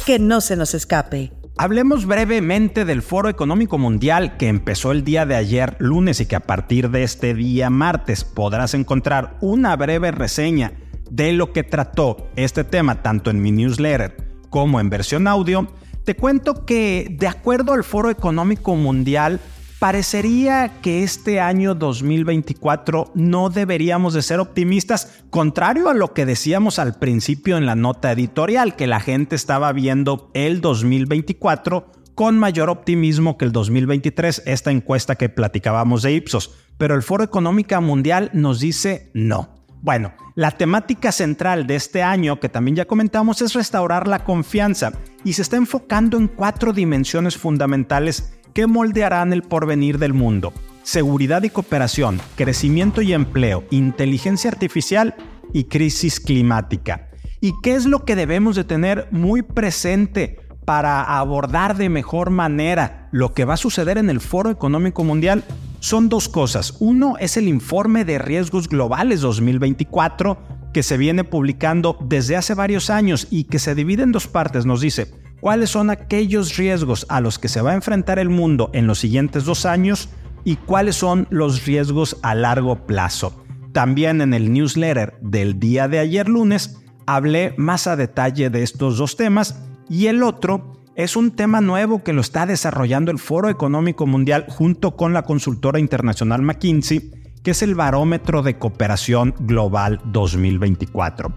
Que 0.07 0.19
no 0.19 0.43
se 0.43 0.55
nos 0.55 0.75
escape. 0.75 1.33
Hablemos 1.57 2.05
brevemente 2.05 2.85
del 2.85 3.01
Foro 3.01 3.31
Económico 3.31 3.79
Mundial 3.79 4.37
que 4.37 4.49
empezó 4.49 4.93
el 4.93 5.03
día 5.03 5.25
de 5.25 5.35
ayer 5.35 5.77
lunes 5.79 6.21
y 6.21 6.27
que 6.27 6.37
a 6.37 6.41
partir 6.41 6.91
de 6.91 7.05
este 7.05 7.33
día 7.33 7.71
martes 7.71 8.23
podrás 8.23 8.75
encontrar 8.75 9.39
una 9.41 9.75
breve 9.77 10.11
reseña 10.11 10.73
de 11.11 11.33
lo 11.33 11.55
que 11.55 11.63
trató 11.63 12.29
este 12.37 12.65
tema 12.65 13.03
tanto 13.03 13.31
en 13.31 13.41
mi 13.41 13.51
newsletter 13.51 14.15
como 14.51 14.79
en 14.79 14.91
versión 14.91 15.27
audio. 15.27 15.69
Te 16.05 16.15
cuento 16.15 16.67
que 16.67 17.07
de 17.19 17.27
acuerdo 17.27 17.73
al 17.73 17.83
Foro 17.83 18.11
Económico 18.11 18.77
Mundial, 18.77 19.41
parecería 19.85 20.81
que 20.81 21.03
este 21.03 21.41
año 21.41 21.75
2024 21.75 23.13
no 23.15 23.51
deberíamos 23.51 24.15
de 24.15 24.23
ser 24.23 24.41
optimistas, 24.41 25.23
contrario 25.29 25.91
a 25.91 25.95
lo 25.95 26.15
que 26.15 26.25
decíamos 26.25 26.79
al 26.79 26.95
principio 26.95 27.59
en 27.59 27.67
la 27.67 27.75
nota 27.75 28.11
editorial, 28.11 28.77
que 28.77 28.87
la 28.87 28.99
gente 28.99 29.37
estaba 29.37 29.71
viendo 29.75 30.31
el 30.33 30.63
2024 30.63 31.93
con 32.15 32.39
mayor 32.39 32.71
optimismo 32.71 33.37
que 33.37 33.45
el 33.45 33.53
2023, 33.53 34.45
esta 34.47 34.71
encuesta 34.71 35.17
que 35.17 35.29
platicábamos 35.29 36.01
de 36.01 36.15
Ipsos. 36.15 36.55
Pero 36.79 36.95
el 36.95 37.03
Foro 37.03 37.23
Económica 37.23 37.79
Mundial 37.81 38.31
nos 38.33 38.61
dice 38.61 39.11
no. 39.13 39.67
Bueno, 39.83 40.15
la 40.35 40.53
temática 40.53 41.13
central 41.13 41.67
de 41.67 41.77
este 41.77 42.03
año, 42.03 42.41
que 42.41 42.49
también 42.49 42.77
ya 42.77 42.87
comentamos, 42.87 43.43
es 43.43 43.53
restaurar 43.53 44.09
la 44.09 44.25
confianza 44.25 44.93
y 45.25 45.35
se 45.35 45.43
está 45.43 45.59
enfocando 45.59 46.17
en 46.17 46.29
cuatro 46.29 46.73
dimensiones 46.73 47.37
fundamentales 47.37 48.33
que 48.55 48.67
moldearán 48.67 49.33
el 49.33 49.43
porvenir 49.43 49.99
del 49.99 50.15
mundo. 50.15 50.53
Seguridad 50.85 51.43
y 51.43 51.51
cooperación, 51.51 52.21
crecimiento 52.37 53.03
y 53.03 53.13
empleo, 53.13 53.65
inteligencia 53.71 54.51
artificial 54.51 55.15
y 55.53 55.65
crisis 55.65 56.21
climática. 56.21 57.11
¿Y 57.41 57.53
qué 57.63 57.75
es 57.75 57.85
lo 57.85 58.05
que 58.05 58.17
debemos 58.17 58.57
de 58.57 58.65
tener 58.65 59.09
muy 59.11 59.43
presente 59.43 60.41
para 60.65 61.03
abordar 61.19 61.77
de 61.77 61.89
mejor 61.89 62.31
manera 62.31 63.09
lo 63.13 63.35
que 63.35 63.45
va 63.45 63.55
a 63.55 63.59
suceder 63.59 63.99
en 63.99 64.09
el 64.09 64.21
Foro 64.21 64.51
Económico 64.51 65.05
Mundial? 65.05 65.45
Son 65.81 66.09
dos 66.09 66.29
cosas. 66.29 66.77
Uno 66.81 67.17
es 67.19 67.37
el 67.37 67.49
informe 67.49 68.05
de 68.05 68.19
riesgos 68.19 68.69
globales 68.69 69.21
2024 69.21 70.39
que 70.73 70.83
se 70.83 70.97
viene 70.97 71.25
publicando 71.25 71.99
desde 72.01 72.37
hace 72.37 72.55
varios 72.55 72.89
años 72.89 73.27
y 73.31 73.45
que 73.45 73.59
se 73.59 73.75
divide 73.75 74.03
en 74.03 74.13
dos 74.13 74.27
partes. 74.27 74.65
Nos 74.65 74.81
dice 74.81 75.13
cuáles 75.45 75.69
son 75.69 75.91
aquellos 75.91 76.57
riesgos 76.57 77.05
a 77.11 77.21
los 77.21 77.39
que 77.39 77.49
se 77.49 77.61
va 77.61 77.73
a 77.73 77.75
enfrentar 77.75 78.19
el 78.19 78.31
mundo 78.31 78.71
en 78.73 78.87
los 78.87 79.01
siguientes 79.01 79.45
dos 79.45 79.67
años 79.67 80.09
y 80.43 80.57
cuáles 80.57 80.97
son 80.97 81.27
los 81.29 81.67
riesgos 81.67 82.17
a 82.23 82.35
largo 82.35 82.87
plazo. 82.87 83.45
También 83.75 84.23
en 84.23 84.33
el 84.33 84.55
newsletter 84.55 85.19
del 85.21 85.61
día 85.61 85.87
de 85.87 85.99
ayer 85.99 86.31
lunes 86.31 86.81
hablé 87.05 87.53
más 87.59 87.87
a 87.87 87.95
detalle 87.95 88.49
de 88.49 88.63
estos 88.63 88.97
dos 88.97 89.19
temas 89.19 89.61
y 89.87 90.07
el 90.07 90.23
otro 90.23 90.81
es 90.97 91.15
un 91.15 91.31
tema 91.31 91.61
nuevo 91.61 92.03
que 92.03 92.15
lo 92.15 92.23
está 92.23 92.47
desarrollando 92.47 93.11
el 93.11 93.19
Foro 93.19 93.51
Económico 93.51 94.07
Mundial 94.07 94.47
junto 94.49 94.97
con 94.97 95.13
la 95.13 95.25
consultora 95.25 95.79
internacional 95.79 96.41
McKinsey, 96.41 97.11
que 97.43 97.51
es 97.51 97.61
el 97.61 97.75
Barómetro 97.75 98.43
de 98.43 98.57
Cooperación 98.57 99.35
Global 99.41 100.01
2024. 100.07 101.35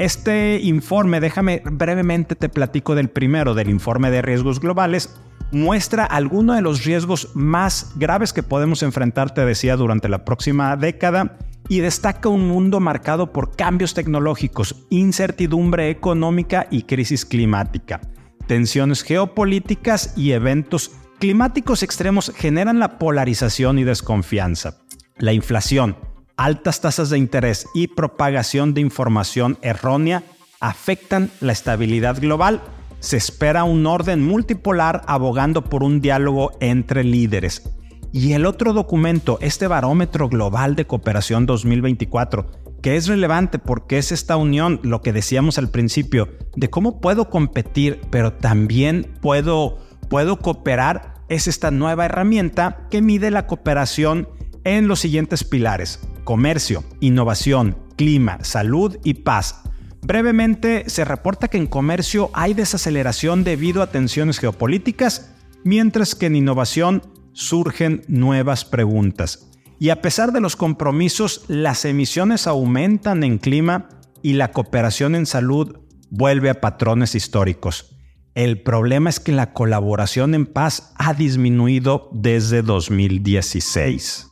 Este 0.00 0.58
informe, 0.62 1.20
déjame 1.20 1.60
brevemente 1.62 2.34
te 2.34 2.48
platico 2.48 2.94
del 2.94 3.10
primero, 3.10 3.52
del 3.52 3.68
informe 3.68 4.10
de 4.10 4.22
riesgos 4.22 4.58
globales, 4.58 5.14
muestra 5.52 6.06
algunos 6.06 6.56
de 6.56 6.62
los 6.62 6.84
riesgos 6.84 7.32
más 7.34 7.92
graves 7.96 8.32
que 8.32 8.42
podemos 8.42 8.82
enfrentar, 8.82 9.34
te 9.34 9.44
decía, 9.44 9.76
durante 9.76 10.08
la 10.08 10.24
próxima 10.24 10.74
década 10.78 11.36
y 11.68 11.80
destaca 11.80 12.30
un 12.30 12.48
mundo 12.48 12.80
marcado 12.80 13.30
por 13.30 13.54
cambios 13.54 13.92
tecnológicos, 13.92 14.86
incertidumbre 14.88 15.90
económica 15.90 16.66
y 16.70 16.84
crisis 16.84 17.26
climática. 17.26 18.00
Tensiones 18.46 19.02
geopolíticas 19.02 20.14
y 20.16 20.32
eventos 20.32 20.92
climáticos 21.18 21.82
extremos 21.82 22.32
generan 22.34 22.78
la 22.78 22.98
polarización 22.98 23.78
y 23.78 23.84
desconfianza. 23.84 24.78
La 25.18 25.34
inflación, 25.34 25.94
altas 26.40 26.80
tasas 26.80 27.10
de 27.10 27.18
interés 27.18 27.66
y 27.74 27.88
propagación 27.88 28.72
de 28.72 28.80
información 28.80 29.58
errónea 29.60 30.22
afectan 30.58 31.30
la 31.40 31.52
estabilidad 31.52 32.18
global. 32.18 32.62
Se 32.98 33.18
espera 33.18 33.64
un 33.64 33.84
orden 33.84 34.26
multipolar 34.26 35.02
abogando 35.06 35.64
por 35.64 35.82
un 35.82 36.00
diálogo 36.00 36.52
entre 36.60 37.04
líderes. 37.04 37.70
Y 38.10 38.32
el 38.32 38.46
otro 38.46 38.72
documento, 38.72 39.36
este 39.42 39.66
barómetro 39.66 40.30
global 40.30 40.76
de 40.76 40.86
cooperación 40.86 41.44
2024, 41.44 42.46
que 42.80 42.96
es 42.96 43.06
relevante 43.06 43.58
porque 43.58 43.98
es 43.98 44.10
esta 44.10 44.38
unión, 44.38 44.80
lo 44.82 45.02
que 45.02 45.12
decíamos 45.12 45.58
al 45.58 45.68
principio, 45.68 46.30
de 46.56 46.70
cómo 46.70 47.02
puedo 47.02 47.28
competir, 47.28 48.00
pero 48.10 48.32
también 48.32 49.12
puedo, 49.20 49.76
puedo 50.08 50.38
cooperar, 50.38 51.16
es 51.28 51.48
esta 51.48 51.70
nueva 51.70 52.06
herramienta 52.06 52.88
que 52.90 53.02
mide 53.02 53.30
la 53.30 53.46
cooperación 53.46 54.26
en 54.64 54.88
los 54.88 55.00
siguientes 55.00 55.44
pilares, 55.44 56.00
comercio, 56.30 56.84
innovación, 57.00 57.76
clima, 57.96 58.38
salud 58.42 58.98
y 59.02 59.14
paz. 59.14 59.62
Brevemente, 60.00 60.84
se 60.86 61.04
reporta 61.04 61.48
que 61.48 61.58
en 61.58 61.66
comercio 61.66 62.30
hay 62.34 62.54
desaceleración 62.54 63.42
debido 63.42 63.82
a 63.82 63.88
tensiones 63.88 64.38
geopolíticas, 64.38 65.34
mientras 65.64 66.14
que 66.14 66.26
en 66.26 66.36
innovación 66.36 67.02
surgen 67.32 68.04
nuevas 68.06 68.64
preguntas. 68.64 69.50
Y 69.80 69.88
a 69.88 70.02
pesar 70.02 70.30
de 70.30 70.40
los 70.40 70.54
compromisos, 70.54 71.46
las 71.48 71.84
emisiones 71.84 72.46
aumentan 72.46 73.24
en 73.24 73.38
clima 73.38 73.88
y 74.22 74.34
la 74.34 74.52
cooperación 74.52 75.16
en 75.16 75.26
salud 75.26 75.80
vuelve 76.10 76.48
a 76.50 76.60
patrones 76.60 77.16
históricos. 77.16 77.96
El 78.36 78.62
problema 78.62 79.10
es 79.10 79.18
que 79.18 79.32
la 79.32 79.52
colaboración 79.52 80.36
en 80.36 80.46
paz 80.46 80.92
ha 80.94 81.12
disminuido 81.12 82.08
desde 82.12 82.62
2016. 82.62 84.29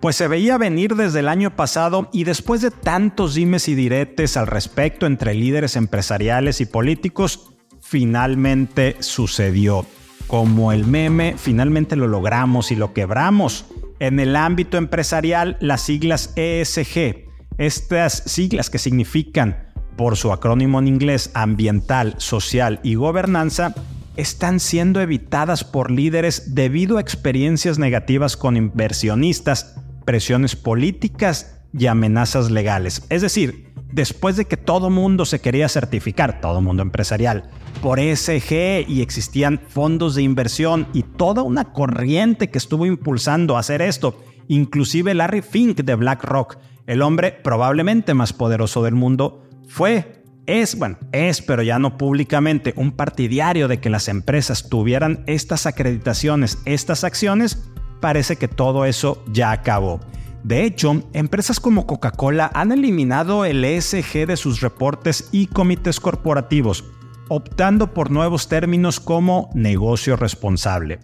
Pues 0.00 0.16
se 0.16 0.28
veía 0.28 0.56
venir 0.56 0.96
desde 0.96 1.20
el 1.20 1.28
año 1.28 1.54
pasado 1.54 2.08
y 2.10 2.24
después 2.24 2.62
de 2.62 2.70
tantos 2.70 3.34
dimes 3.34 3.68
y 3.68 3.74
diretes 3.74 4.38
al 4.38 4.46
respecto 4.46 5.04
entre 5.04 5.34
líderes 5.34 5.76
empresariales 5.76 6.62
y 6.62 6.66
políticos, 6.66 7.52
finalmente 7.82 8.96
sucedió 9.00 9.84
como 10.26 10.72
el 10.72 10.86
meme, 10.86 11.34
finalmente 11.36 11.96
lo 11.96 12.08
logramos 12.08 12.70
y 12.70 12.76
lo 12.76 12.94
quebramos. 12.94 13.66
En 13.98 14.20
el 14.20 14.36
ámbito 14.36 14.78
empresarial, 14.78 15.58
las 15.60 15.82
siglas 15.82 16.32
ESG, 16.34 17.26
estas 17.58 18.22
siglas 18.24 18.70
que 18.70 18.78
significan, 18.78 19.68
por 19.96 20.16
su 20.16 20.32
acrónimo 20.32 20.78
en 20.78 20.88
inglés, 20.88 21.30
ambiental, 21.34 22.14
social 22.16 22.80
y 22.82 22.94
gobernanza, 22.94 23.74
están 24.16 24.60
siendo 24.60 25.00
evitadas 25.00 25.64
por 25.64 25.90
líderes 25.90 26.54
debido 26.54 26.96
a 26.96 27.00
experiencias 27.00 27.78
negativas 27.78 28.36
con 28.36 28.56
inversionistas, 28.56 29.79
presiones 30.04 30.56
políticas 30.56 31.62
y 31.72 31.86
amenazas 31.86 32.50
legales. 32.50 33.04
Es 33.10 33.22
decir, 33.22 33.72
después 33.92 34.36
de 34.36 34.44
que 34.44 34.56
todo 34.56 34.90
mundo 34.90 35.24
se 35.24 35.40
quería 35.40 35.68
certificar, 35.68 36.40
todo 36.40 36.60
mundo 36.60 36.82
empresarial, 36.82 37.50
por 37.82 37.98
ESG 37.98 38.88
y 38.88 39.02
existían 39.02 39.60
fondos 39.68 40.14
de 40.14 40.22
inversión 40.22 40.88
y 40.92 41.02
toda 41.02 41.42
una 41.42 41.72
corriente 41.72 42.50
que 42.50 42.58
estuvo 42.58 42.86
impulsando 42.86 43.56
a 43.56 43.60
hacer 43.60 43.82
esto, 43.82 44.22
inclusive 44.48 45.14
Larry 45.14 45.42
Fink 45.42 45.78
de 45.78 45.94
BlackRock, 45.94 46.58
el 46.86 47.02
hombre 47.02 47.32
probablemente 47.32 48.14
más 48.14 48.32
poderoso 48.32 48.82
del 48.82 48.94
mundo, 48.94 49.44
fue, 49.68 50.24
es, 50.46 50.76
bueno, 50.76 50.98
es, 51.12 51.40
pero 51.40 51.62
ya 51.62 51.78
no 51.78 51.96
públicamente, 51.96 52.74
un 52.76 52.92
partidario 52.92 53.68
de 53.68 53.78
que 53.78 53.90
las 53.90 54.08
empresas 54.08 54.68
tuvieran 54.68 55.22
estas 55.26 55.66
acreditaciones, 55.66 56.58
estas 56.64 57.04
acciones, 57.04 57.69
parece 58.00 58.36
que 58.36 58.48
todo 58.48 58.84
eso 58.84 59.22
ya 59.30 59.52
acabó. 59.52 60.00
De 60.42 60.64
hecho, 60.64 61.02
empresas 61.12 61.60
como 61.60 61.86
Coca-Cola 61.86 62.50
han 62.54 62.72
eliminado 62.72 63.44
el 63.44 63.64
ESG 63.64 64.26
de 64.26 64.36
sus 64.36 64.60
reportes 64.60 65.28
y 65.32 65.46
comités 65.46 66.00
corporativos, 66.00 66.84
optando 67.28 67.92
por 67.92 68.10
nuevos 68.10 68.48
términos 68.48 69.00
como 69.00 69.50
negocio 69.54 70.16
responsable. 70.16 71.00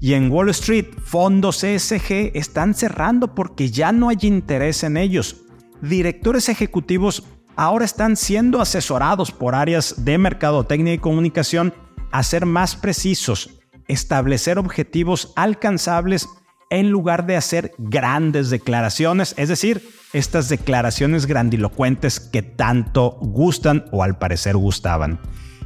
Y 0.00 0.14
en 0.14 0.30
Wall 0.30 0.50
Street, 0.50 0.86
fondos 1.04 1.64
ESG 1.64 2.32
están 2.34 2.74
cerrando 2.74 3.34
porque 3.34 3.70
ya 3.70 3.92
no 3.92 4.08
hay 4.08 4.18
interés 4.22 4.84
en 4.84 4.96
ellos. 4.96 5.42
Directores 5.80 6.48
ejecutivos 6.48 7.24
ahora 7.56 7.84
están 7.84 8.16
siendo 8.16 8.60
asesorados 8.60 9.32
por 9.32 9.54
áreas 9.54 10.04
de 10.04 10.18
mercadotecnia 10.18 10.94
y 10.94 10.98
comunicación 10.98 11.74
a 12.12 12.22
ser 12.22 12.46
más 12.46 12.76
precisos, 12.76 13.58
establecer 13.88 14.58
objetivos 14.58 15.32
alcanzables 15.36 16.28
en 16.70 16.90
lugar 16.90 17.26
de 17.26 17.36
hacer 17.36 17.72
grandes 17.78 18.50
declaraciones, 18.50 19.34
es 19.36 19.48
decir, 19.48 19.88
estas 20.12 20.48
declaraciones 20.48 21.26
grandilocuentes 21.26 22.18
que 22.20 22.42
tanto 22.42 23.18
gustan 23.20 23.84
o 23.92 24.02
al 24.02 24.18
parecer 24.18 24.56
gustaban. 24.56 25.20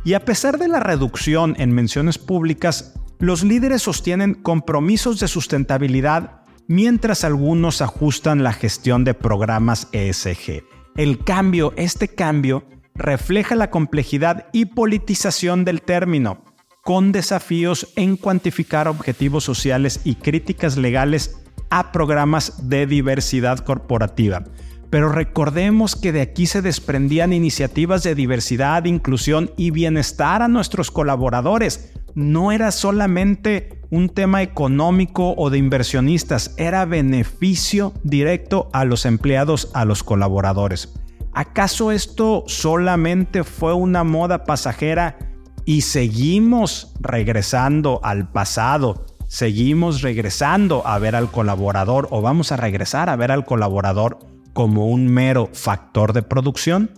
Y 0.04 0.14
a 0.14 0.24
pesar 0.24 0.59
de 0.59 0.68
la 0.68 0.80
reducción 0.80 1.54
en 1.59 1.72
menciones 1.72 2.18
públicas, 2.18 2.94
los 3.18 3.44
líderes 3.44 3.83
sostienen 3.83 4.35
compromisos 4.35 5.20
de 5.20 5.28
sustentabilidad 5.28 6.42
mientras 6.68 7.24
algunos 7.24 7.83
ajustan 7.83 8.42
la 8.42 8.52
gestión 8.52 9.04
de 9.04 9.14
programas 9.14 9.88
ESG. 9.92 10.64
El 10.96 11.22
cambio, 11.24 11.72
este 11.76 12.09
cambio, 12.09 12.64
refleja 12.94 13.54
la 13.54 13.70
complejidad 13.70 14.46
y 14.52 14.66
politización 14.66 15.64
del 15.64 15.83
término, 15.83 16.44
con 16.85 17.12
desafíos 17.12 17.88
en 17.97 18.16
cuantificar 18.16 18.88
objetivos 18.88 19.45
sociales 19.45 20.01
y 20.05 20.14
críticas 20.14 20.77
legales 20.77 21.40
a 21.71 21.93
programas 21.93 22.69
de 22.69 22.87
diversidad 22.87 23.59
corporativa. 23.61 24.45
Pero 24.90 25.09
recordemos 25.09 25.95
que 25.95 26.11
de 26.11 26.21
aquí 26.21 26.47
se 26.47 26.62
desprendían 26.62 27.33
iniciativas 27.33 28.03
de 28.03 28.16
diversidad, 28.16 28.85
inclusión 28.87 29.53
y 29.57 29.71
bienestar 29.71 30.43
a 30.43 30.49
nuestros 30.49 30.90
colaboradores. 30.90 31.93
No 32.16 32.51
era 32.51 32.73
solamente 32.73 33.81
un 33.90 34.09
tema 34.09 34.43
económico 34.43 35.35
o 35.37 35.49
de 35.49 35.59
inversionistas, 35.59 36.55
era 36.57 36.85
beneficio 36.87 37.93
directo 38.03 38.69
a 38.73 38.85
los 38.85 39.07
empleados, 39.07 39.71
a 39.75 39.85
los 39.85 40.03
colaboradores. 40.03 40.93
¿Acaso 41.33 41.93
esto 41.93 42.43
solamente 42.49 43.45
fue 43.45 43.73
una 43.75 44.03
moda 44.03 44.43
pasajera 44.43 45.30
y 45.64 45.83
seguimos 45.83 46.92
regresando 47.01 48.01
al 48.03 48.31
pasado? 48.31 49.07
Seguimos 49.29 50.03
regresando 50.03 50.87
a 50.87 50.99
ver 50.99 51.14
al 51.14 51.31
colaborador 51.31 52.09
o 52.11 52.20
vamos 52.20 52.53
a 52.53 52.57
regresar 52.57 53.09
a 53.09 53.16
ver 53.16 53.31
al 53.31 53.44
colaborador 53.44 54.18
como 54.53 54.87
un 54.87 55.07
mero 55.07 55.49
factor 55.53 56.12
de 56.12 56.23
producción? 56.23 56.90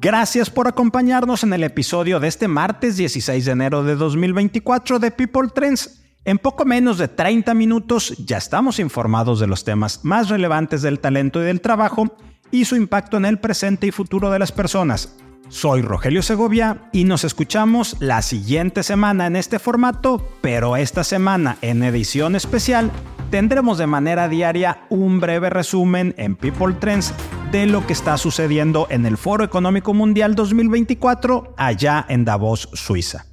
Gracias 0.00 0.48
por 0.48 0.68
acompañarnos 0.68 1.42
en 1.42 1.52
el 1.52 1.64
episodio 1.64 2.20
de 2.20 2.28
este 2.28 2.46
martes 2.46 2.96
16 2.96 3.44
de 3.44 3.50
enero 3.50 3.82
de 3.82 3.96
2024 3.96 5.00
de 5.00 5.10
People 5.10 5.48
Trends. 5.52 6.04
En 6.24 6.38
poco 6.38 6.64
menos 6.64 6.98
de 6.98 7.08
30 7.08 7.52
minutos 7.54 8.14
ya 8.18 8.36
estamos 8.36 8.78
informados 8.78 9.40
de 9.40 9.48
los 9.48 9.64
temas 9.64 10.04
más 10.04 10.28
relevantes 10.28 10.82
del 10.82 11.00
talento 11.00 11.40
y 11.42 11.46
del 11.46 11.60
trabajo 11.60 12.16
y 12.50 12.64
su 12.64 12.76
impacto 12.76 13.16
en 13.16 13.24
el 13.24 13.38
presente 13.38 13.86
y 13.86 13.90
futuro 13.90 14.30
de 14.30 14.38
las 14.38 14.52
personas. 14.52 15.14
Soy 15.48 15.80
Rogelio 15.80 16.22
Segovia 16.22 16.90
y 16.92 17.04
nos 17.04 17.24
escuchamos 17.24 17.96
la 18.00 18.20
siguiente 18.20 18.82
semana 18.82 19.26
en 19.26 19.36
este 19.36 19.58
formato, 19.58 20.28
pero 20.42 20.76
esta 20.76 21.04
semana 21.04 21.56
en 21.62 21.82
edición 21.82 22.36
especial 22.36 22.90
tendremos 23.30 23.78
de 23.78 23.86
manera 23.86 24.28
diaria 24.28 24.82
un 24.90 25.20
breve 25.20 25.48
resumen 25.48 26.14
en 26.18 26.36
People 26.36 26.74
Trends 26.74 27.14
de 27.50 27.66
lo 27.66 27.86
que 27.86 27.94
está 27.94 28.18
sucediendo 28.18 28.86
en 28.90 29.06
el 29.06 29.16
Foro 29.16 29.42
Económico 29.42 29.94
Mundial 29.94 30.34
2024 30.34 31.54
allá 31.56 32.04
en 32.08 32.26
Davos, 32.26 32.68
Suiza. 32.74 33.27